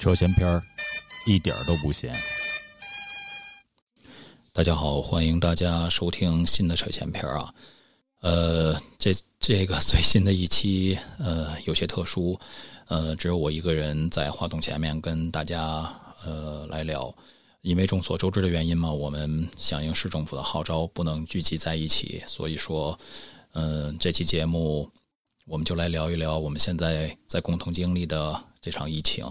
[0.00, 0.62] 车闲篇儿，
[1.26, 2.18] 一点儿都不闲。
[4.50, 7.54] 大家好，欢迎大家收听新的车闲篇儿啊。
[8.20, 12.40] 呃，这这个最新的一期，呃，有些特殊，
[12.88, 15.94] 呃，只有我一个人在话筒前面跟大家
[16.24, 17.14] 呃来聊。
[17.60, 22.98] 因为众所周知的原因嘛，我们响应市政府的号召，不能聚集在一起，所以说，
[23.52, 24.90] 嗯，这期节目
[25.44, 29.30] 我们就来聊一聊我们现在在共同经历的这场疫情。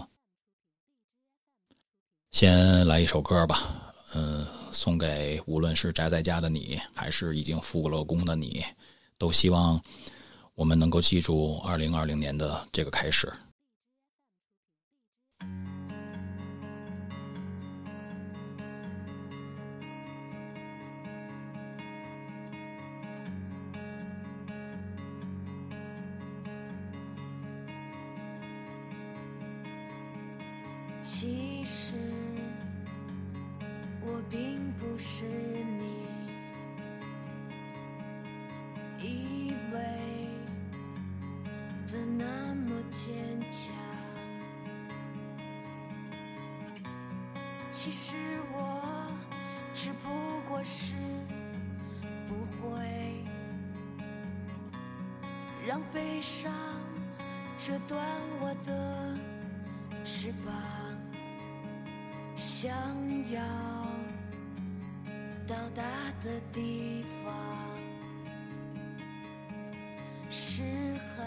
[2.32, 8.64] 先来一首歌吧，嗯，送给无论是宅在家的你，还是已经复了工的你，
[9.18, 9.82] 都希望
[10.54, 13.30] 我们能够记住二零二零年的这个开始。
[50.60, 50.94] 不过是
[52.28, 53.24] 不会
[55.66, 56.52] 让悲伤
[57.56, 57.98] 折断
[58.40, 59.16] 我的
[60.04, 60.52] 翅膀。
[62.36, 62.70] 想
[63.30, 63.40] 要
[65.46, 65.82] 到达
[66.22, 67.34] 的地方
[70.30, 70.62] 是
[71.16, 71.24] 很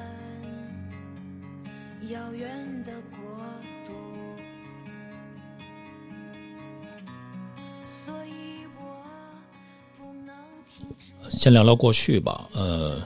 [2.09, 3.52] 遥远的国
[11.43, 13.01] 先聊聊过去吧，呃，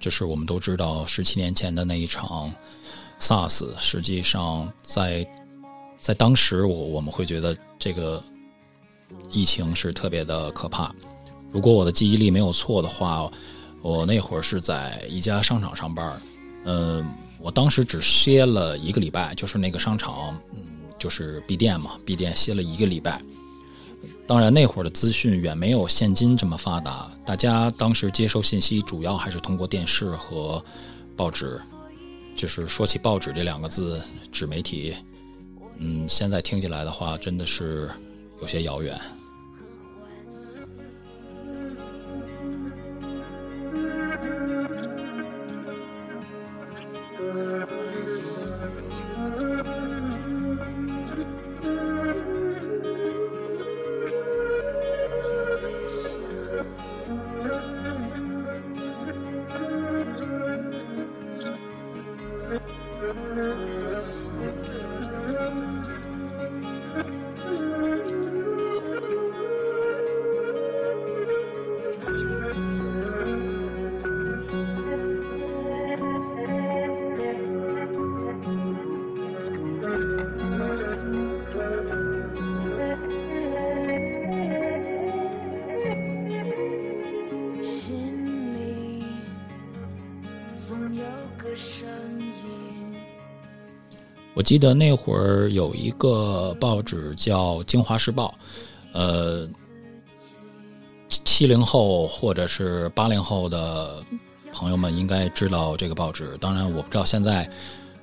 [0.00, 2.52] 就是我们都知道，十七年前的那一场
[3.20, 5.24] SARS，实际上在。
[5.96, 8.20] 在当时，我我们会觉得这个
[9.28, 10.92] 疫情是特别的可怕。
[11.52, 13.30] 如果我的记忆力没有错的话，
[13.82, 16.20] 我那会儿是在一家商场上班，
[16.64, 17.06] 嗯，
[17.38, 20.62] 我当时只歇了一个礼拜，就是那个商场，嗯，
[20.98, 23.22] 就是闭店嘛，闭店歇了一个礼拜。
[24.26, 30.62] 当然，那会儿的资讯远没有现今这么发达，大家当时接收信息主要还是通过电视和
[31.16, 31.60] 报纸。
[32.36, 34.02] 就是说起报纸这两个字，
[34.32, 34.94] 纸媒体。
[35.76, 37.90] 嗯，现在听起来的话，真的是
[38.40, 38.98] 有些遥远。
[94.50, 98.34] 记得那会儿有一个报纸叫《京华时报》，
[98.98, 99.48] 呃，
[101.08, 104.02] 七零后或者是八零后的
[104.52, 106.36] 朋友们应该知道这个报纸。
[106.38, 107.48] 当然，我不知道现在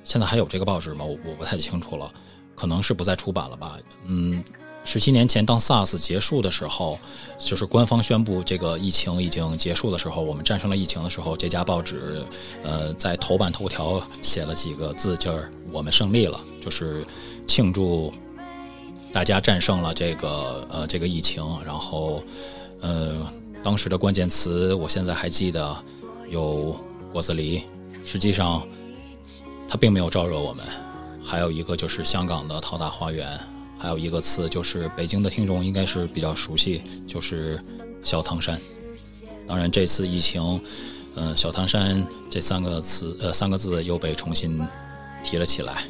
[0.04, 1.04] 现在还有这个报纸吗？
[1.04, 2.10] 我我不太清楚了，
[2.54, 3.76] 可能是不再出版了吧。
[4.06, 4.42] 嗯。
[4.90, 6.98] 十七年前，当 SARS 结束的时候，
[7.38, 12.24] 就是官方宣布这个疫情已经结束的时候，我们战胜了疫情的时候，这家报纸，
[12.62, 17.06] 呃，在头版头条写了几个字，就是“我们胜利了”，就是
[17.46, 18.10] 庆祝
[19.12, 21.44] 大家战胜了这个呃这个疫情。
[21.66, 22.22] 然后，
[22.80, 23.30] 呃，
[23.62, 25.76] 当时的关键词我现在还记得
[26.30, 26.74] 有
[27.12, 27.60] 果子狸，
[28.06, 28.66] 实际上
[29.68, 30.64] 它并没有招惹我们。
[31.22, 33.38] 还有一个就是香港的淘大花园。
[33.78, 37.62] 还有一个词，就是北京的听众应该是比较熟悉，就是
[38.02, 38.60] 小汤山。
[39.46, 40.60] 当然，这次疫情，
[41.14, 44.60] 嗯，小汤山这三个词，呃，三个字又被重新
[45.24, 45.84] 提了起来。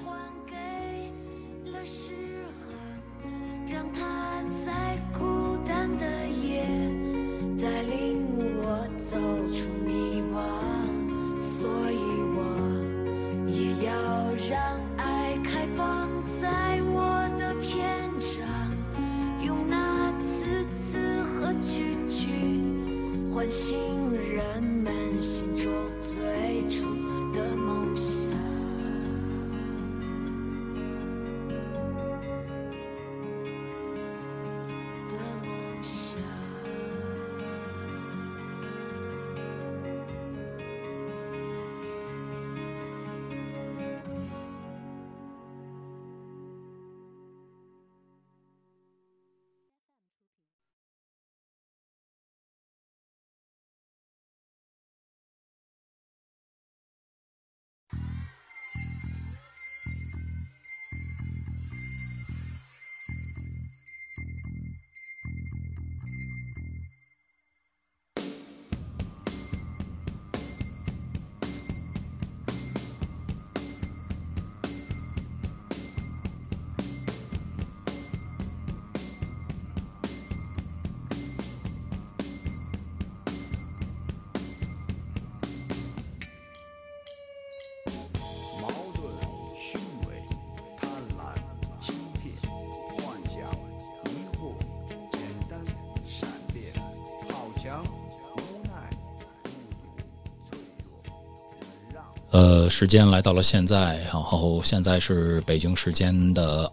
[102.39, 106.71] 呃，时间来到了现在，然后现在是北京时间的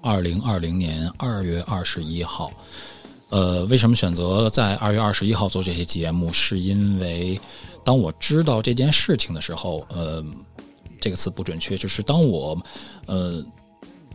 [0.00, 2.52] 二零二零年二月二十一号。
[3.30, 6.32] 呃，为什么选择在二月二十一号做这些节目？
[6.32, 7.38] 是因为
[7.84, 10.24] 当我知道这件事情的时候，呃，
[11.00, 12.56] 这个词不准确，就是当我
[13.06, 13.44] 呃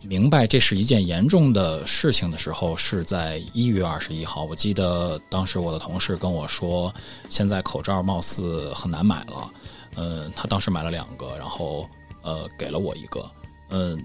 [0.04, 4.44] 明白这是一件严重的事情的时候，是在一月二十一号。
[4.44, 6.90] 我记得当时我的同事跟我说，
[7.28, 9.50] 现在口罩貌似很难买了。
[9.96, 11.88] 嗯，他当时买了两个，然后
[12.22, 13.24] 呃给了我一个。
[13.70, 13.98] 嗯，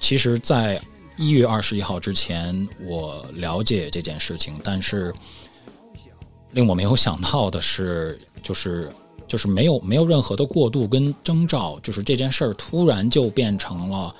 [0.00, 0.80] 其实，在
[1.16, 5.12] 一月二十一号之前，我了解这件事情，但是
[6.52, 8.90] 令我没有想到的是，就是
[9.28, 14.14] 就是没有没有任何的过渡跟征兆，就是这件事儿突然就变成了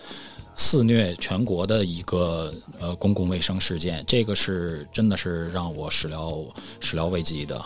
[0.54, 6.38] 肆虐全国的一个呃公共卫生事件，这个是真的是让我始料
[6.80, 7.64] 始料未及的。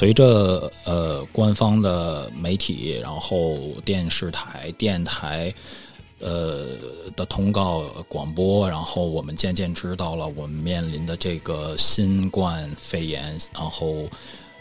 [0.00, 5.52] 随着呃官方的媒体，然后电视台、电台，
[6.20, 6.68] 呃
[7.14, 14.08] 的通告广播，然后我们渐渐知道了我们面临的这个新冠肺炎，然后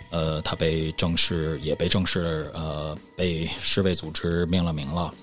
[0.10, 5.14] 呃它被正式也被正式呃被世卫组织命了名了。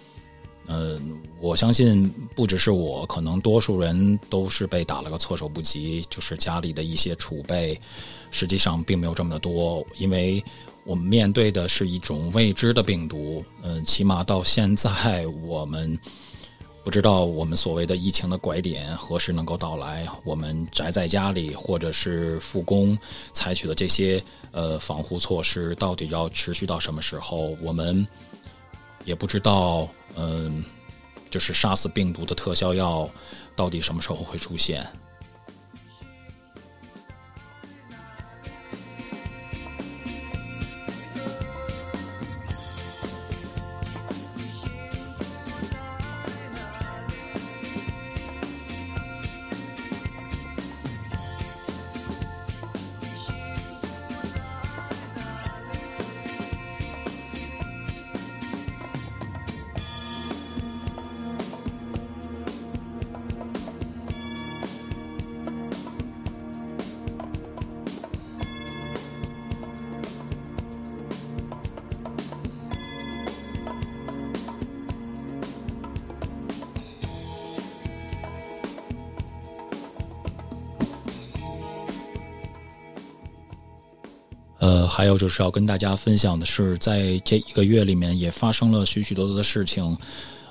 [0.69, 7.79] 嗯，我相信不只是我，可能多数人都是被打了个措手不及，就是家里的一些储备。
[8.33, 10.43] 实际上并没有这么的多，因为
[10.85, 13.43] 我们面对的是一种未知的病毒。
[13.63, 15.99] 嗯，起码到现在，我们
[16.85, 20.07] 不知道我们所谓的疫情的拐点何时能够到来。
[20.25, 22.99] 我们宅在家里，或者是复工，
[23.33, 27.57] 采取的这些呃防护措施，到底要持续到什么时候？
[27.63, 28.07] 我们
[29.05, 29.89] 也不知道。
[30.17, 30.65] 嗯，
[31.31, 33.09] 就是杀死病毒的特效药，
[33.55, 34.87] 到底什么时候会出现？
[84.67, 89.97] 呃，还有就是要跟大家分享的是，在这一个月里面也发生了许许多多的事情，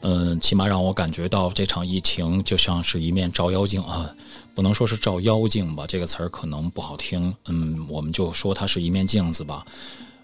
[0.03, 4.09] 嗯，起码让我感觉到这场疫情就像是一面照妖镜啊，
[4.53, 9.65] 不能说是照妖镜吧，这个词儿可能不好听，嗯，我们就说它是一面镜子吧，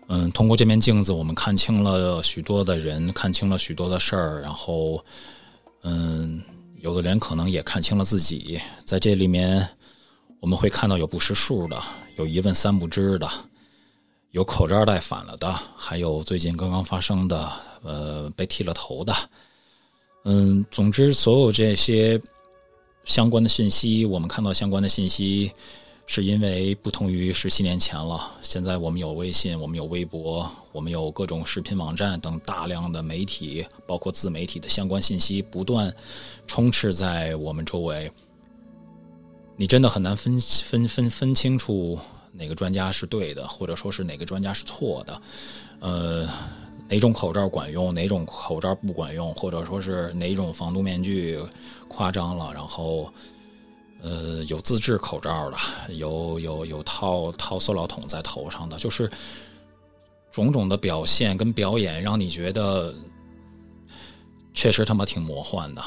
[0.08, 5.04] 嗯，通过这面镜子，我们看清了许多的人，看清了许多的事儿，然后，
[5.84, 6.42] 嗯，
[6.80, 9.68] 有的人可能也看清了自己，在这里面，
[10.40, 11.78] 我们会看到有不识数的，
[12.16, 13.30] 有一问三不知的。
[14.32, 17.52] 有口罩戴反了的，还有最近刚刚发生的，
[17.84, 19.14] 呃，被剃了头的，
[20.24, 22.20] 嗯，总之，所有这些
[23.04, 25.52] 相关的信息，我们看到相关的信息，
[26.06, 28.32] 是因为不同于十七年前了。
[28.42, 35.94] 现在我们有微信，我们有微博，我们有各种视频网站等大量的媒体，包括自媒体的相关信息不断
[36.48, 38.10] 充斥在我们周围，
[39.58, 42.00] 你真的很难分分分分清楚。
[42.34, 45.22] 哪个专家是对的，或者说是哪个专家是错的？
[45.80, 46.30] 呃，
[46.88, 51.40] 哪种口罩管用，哪种口罩不管用，或者说是哪种防毒面具
[51.88, 52.54] 夸张了？
[52.54, 53.12] 然后，
[54.02, 55.58] 呃，有自制口罩的，
[55.96, 59.10] 有有有套套塑料桶在头上的，就是
[60.32, 62.94] 种种的表现跟表演，让你觉得
[64.54, 65.84] 确实他妈挺魔幻的。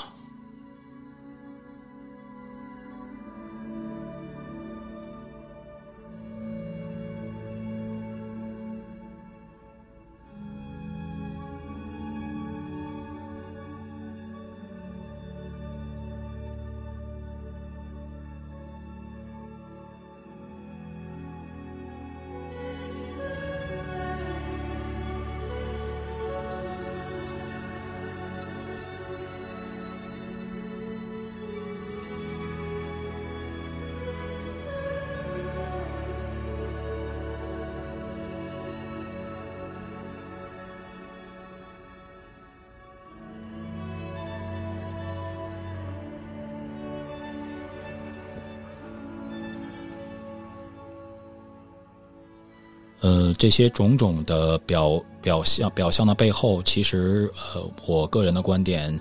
[53.05, 58.99] 呃，这些种种的表表象表象的背后，其实呃，我个人的观点，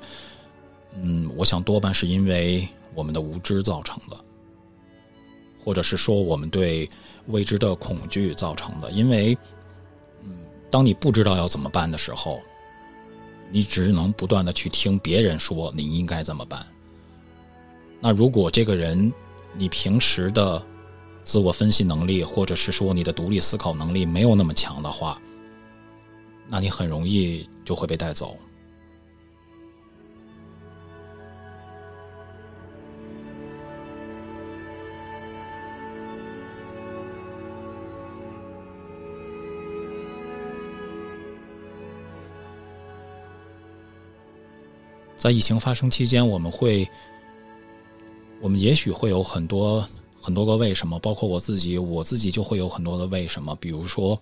[1.01, 4.17] 嗯，我想多半是因为我们的无知造成的，
[5.63, 6.85] 或者是说我们对
[7.27, 8.91] 未知的恐惧造成的。
[8.91, 9.37] 因为，
[10.21, 10.37] 嗯，
[10.69, 12.41] 当你不知道要怎么办的时候，
[13.49, 16.67] 你只能不断的去听别人说你应该怎么办。
[18.01, 19.13] 那如果这个人，
[19.53, 20.61] 你平时的。
[21.23, 25.19] 自我分析能力，或者是说你的独立思考能力没有那么强的话，
[26.47, 28.37] 那你很容易就会被带走。
[45.15, 46.85] 在疫情发生期间，我们会，
[48.41, 49.87] 我们也许会有很多。
[50.23, 53.53] 很多个为什么，包括我自己，我自己就会有很多的为什么。
[53.59, 54.17] 比如说，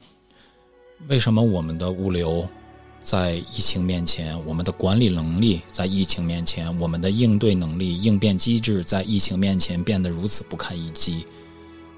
[1.08, 2.50] 为什么我们的物流
[3.04, 11.24] 在疫情面前，我们的管理能力在疫情面前，我们的应对能力、应变机制在疫情面前变得如此不堪一击？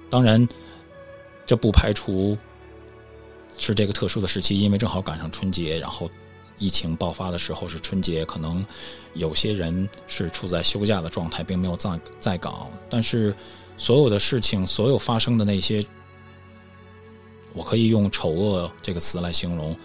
[0.09, 0.45] 当然，
[1.45, 2.37] 这不排除
[3.57, 6.11] 是这个特殊的时期，因为正好赶上春节，然后。
[6.59, 8.63] 疫情爆发的时候是春节，可能
[9.15, 12.69] 有些人是处在休假的状态，并没有在在岗。
[12.87, 13.33] 但是，
[13.77, 15.85] 所有的事情，所有发生的那些，
[17.53, 19.77] 我可以用丑恶这个词来形容。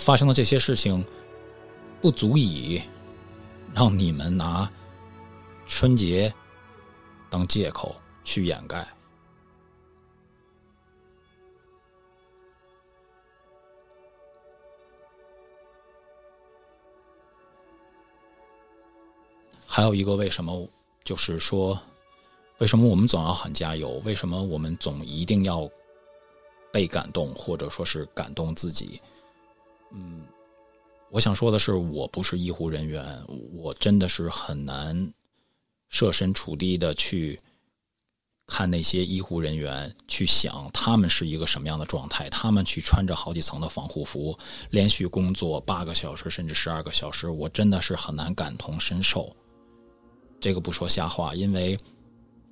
[0.00, 1.04] 发生的这些事情，
[2.00, 2.82] 不足以
[3.74, 4.68] 让你们拿
[5.66, 6.32] 春节
[7.30, 7.94] 当借口
[8.24, 8.86] 去掩盖。
[19.66, 20.68] 还有一个为什么，
[21.04, 21.80] 就是说，
[22.58, 24.00] 为什么我们总要喊加油？
[24.04, 25.68] 为什么我们总一定要
[26.72, 29.00] 被感动，或者说是感动自己？
[29.90, 30.22] 嗯，
[31.10, 33.20] 我想说的是，我不是医护人员，
[33.52, 35.12] 我真的是很难
[35.88, 37.38] 设身处地的去
[38.46, 42.30] 看那些医护人员，去想他们是一个什么样的状态。
[42.30, 44.38] 他们去穿着好几层的防护服，
[44.70, 49.34] 连续工作八个小时甚至十二个小时，我真的是很难感同身受。
[50.42, 51.78] 这个不说瞎话，因为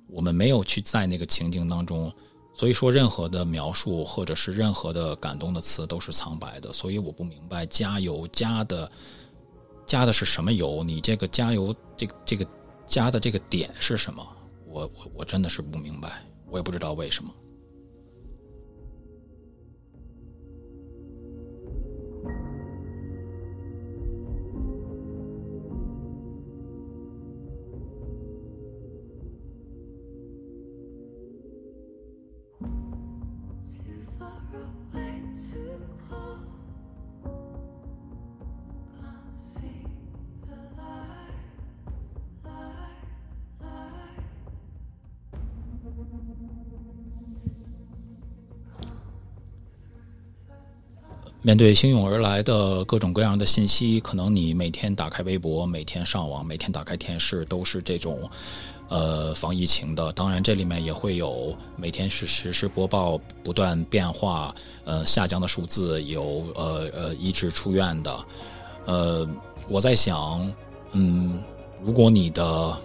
[0.07, 2.11] 我们没有去在那个情境当中，
[2.53, 6.71] 所以说任何的描述或者是任何的感动的词都是苍白的。
[6.71, 8.89] 所以我不明白加油加的
[9.85, 10.83] 加的是什么油？
[10.85, 12.47] 你这个加油这个这个
[12.87, 14.25] 加的这个点是什么？
[14.65, 17.29] 我我我真的是不明白，我也不知道为什么。
[51.43, 58.29] 面对汹涌而来的各种各样的信息，可能你每天打开微博，每天上网，每天打开电视，都是这种，
[58.89, 60.11] 呃，防疫情的。
[60.11, 64.53] 当然，这里面也会有每天是实时播报不断变化，
[64.85, 68.25] 呃，下降的数字，有呃呃医治出院的。
[68.85, 69.27] 呃，
[69.67, 70.47] 我在想，
[70.91, 71.41] 嗯，
[71.83, 72.77] 如果你的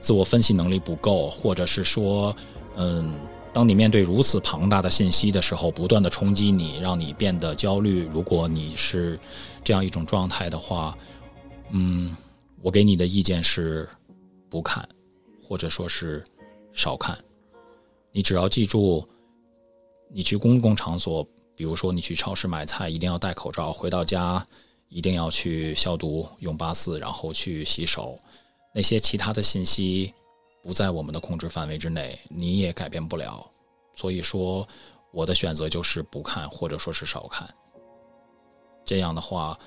[0.00, 2.36] 自我分析能力不够，或者是说，
[2.76, 3.14] 嗯。
[3.58, 8.08] 当你面对如此庞大的信息的时候，不断的冲击你，让你变得焦虑。
[8.14, 9.18] 如果你是
[9.64, 10.96] 这样一种状态的话，
[11.70, 12.16] 嗯，
[12.62, 13.88] 我给你的意见是
[14.48, 14.88] 不看，
[15.42, 16.22] 或者说是
[16.72, 17.18] 少看。
[18.12, 19.04] 你只要记住，
[20.08, 24.46] 你去公共场所，比如说你去超市买菜，一定要戴口罩；回到家
[24.88, 28.16] 一定要去消毒，用八四，然后去洗手。
[28.72, 30.14] 那些其他的信息。
[30.62, 33.48] 不在我们的控制范围之内，你也改变不了。
[33.94, 34.66] 所以说，
[35.12, 37.48] 我的选择就是不看，或者说是少看。
[38.84, 39.58] 这样的话，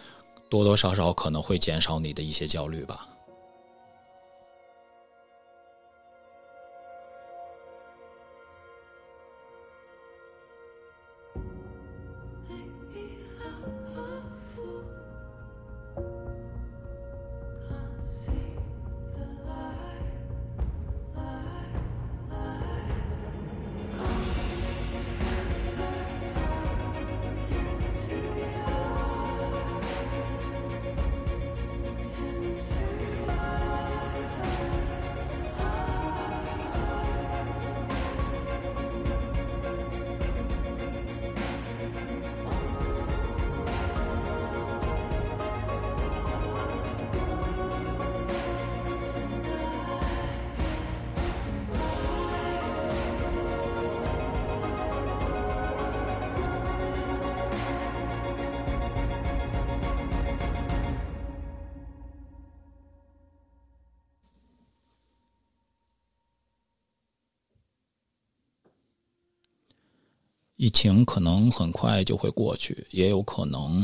[0.49, 3.07] 多多少少可能会减少你的一些焦虑吧。
[70.61, 73.83] 疫情可能很快就会过去，也有可能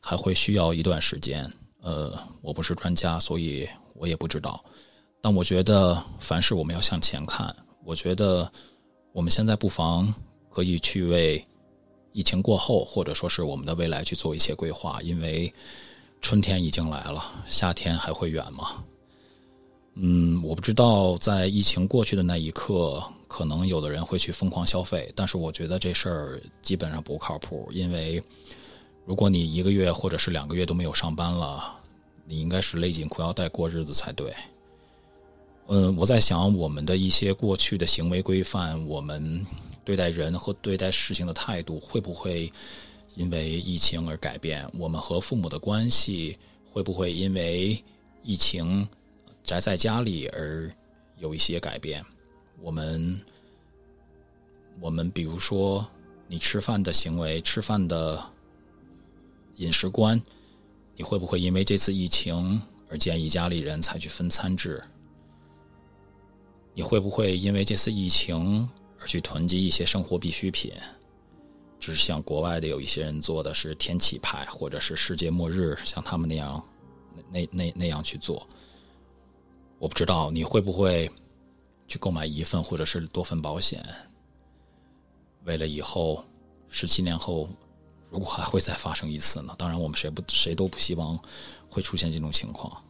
[0.00, 1.46] 还会需要一段时间。
[1.82, 4.64] 呃，我不是专家，所以我也不知道。
[5.20, 7.54] 但我觉得，凡事我们要向前看。
[7.84, 8.50] 我觉得，
[9.12, 10.14] 我们现在不妨
[10.48, 11.44] 可以去为
[12.12, 15.52] 疫情过后，或者说是我们的未来去做一些规划，因为
[16.22, 18.82] 春天已经来了，夏天还会远吗？
[19.96, 28.22] 嗯，我不知道，在疫情过去的那一刻，可能有的人会去疯狂消费，但是我觉得这事儿基本上不靠谱，因为
[29.04, 31.74] 如果你一个月或者是两个月都没有上班了，
[32.26, 34.32] 你应该是勒紧裤腰带过日子才对。
[35.66, 39.44] 嗯，我在想我们的一些过去的行为规范，我们
[39.84, 42.52] 对待人和对待事情的态度，会不会
[43.16, 44.64] 因为疫情而改变？
[44.78, 46.38] 我们和父母的关系
[46.70, 47.76] 会不会因为
[48.22, 48.88] 疫情
[49.42, 50.70] 宅在家里而
[51.18, 52.00] 有一些改变？
[52.64, 53.20] 我们，
[54.80, 55.86] 我们比如说
[56.26, 58.18] 你吃饭的行为、吃饭的
[59.56, 60.18] 饮食观，
[60.96, 64.82] 你会不会因为这次疫情而建议家里人采取分餐制？
[66.72, 68.66] 你会不会因为这次疫情
[68.98, 70.72] 而去囤积一些生活必需品？
[71.78, 76.66] 就是像国外的有一些人做的是天气派，或者是世界末日，像他们那样，
[77.30, 78.48] 那那那样去做。
[79.78, 81.10] 我不知道你会不会
[81.86, 83.84] 去购买一份或者是多份保险，
[85.44, 86.24] 为了以后
[86.68, 87.48] 十七年后
[88.10, 89.54] 如果还会再发生一次呢？
[89.58, 91.18] 当然，我们谁不谁都不希望
[91.68, 92.82] 会出现这种情况。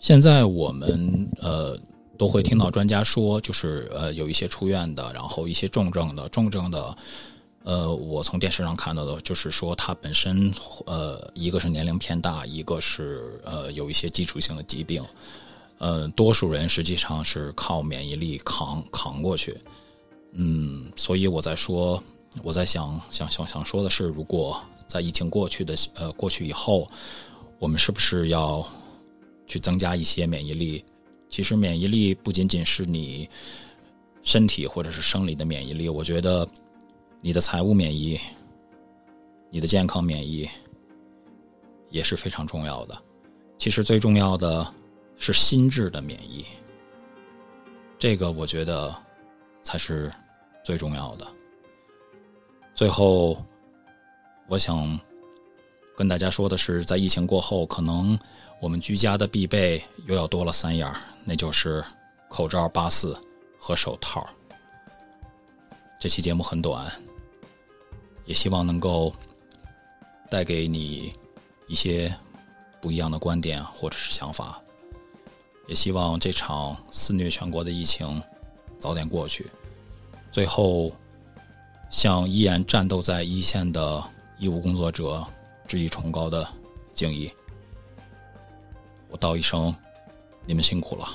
[0.00, 1.78] 现在我们呃
[2.16, 6.96] 都会听到专家说，就是呃有一些出院的，然后一些重症的，重症的，
[7.64, 10.50] 呃，我从电视上看到的，就是说他本身
[10.86, 15.04] 呃一个是年龄偏大，一个是呃有一些基础性的疾病，
[15.76, 19.54] 呃，多数人实际上是靠免疫力扛扛过去，
[20.32, 22.02] 嗯，所以我在说，
[22.42, 26.90] 我在想想想想说的是，如果在疫情过去的呃过去以后，
[27.58, 28.66] 我们是不是要？
[29.50, 30.84] 去增加一些免疫力，
[31.28, 33.28] 其实免疫力不仅仅是你
[34.22, 36.48] 身体或者是生理的免疫力，我觉得
[37.20, 38.16] 你的财务免疫、
[39.50, 40.48] 你的健康免疫
[41.88, 42.96] 也是非常重要的。
[43.58, 44.72] 其实最重要的
[45.16, 46.46] 是心智的免疫，
[47.98, 48.96] 这个我觉得
[49.64, 50.12] 才是
[50.64, 51.26] 最重要的。
[52.72, 53.44] 最后，
[54.46, 54.96] 我想
[55.96, 58.16] 跟大家说的是，在疫情过后，可能。
[58.60, 60.94] 我们居家的必备又要多了三样，
[61.24, 61.82] 那就是
[62.28, 63.18] 口罩、八四
[63.58, 64.28] 和手套。
[65.98, 66.92] 这期节目很短，
[68.26, 69.12] 也希望能够
[70.28, 71.12] 带给你
[71.66, 72.14] 一些
[72.82, 74.60] 不一样的观点或者是想法。
[75.66, 78.22] 也希望这场肆虐全国的疫情
[78.78, 79.46] 早点过去。
[80.30, 80.92] 最后，
[81.90, 84.04] 向依然战斗在一线的
[84.38, 85.26] 医务工作者
[85.66, 86.46] 致以崇高的
[86.92, 87.32] 敬意。
[89.20, 89.72] 道一声，
[90.46, 91.06] 你们辛苦了。